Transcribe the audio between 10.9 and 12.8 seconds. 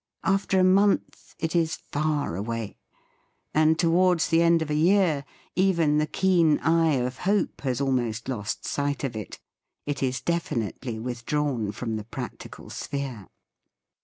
withdrawn from the practical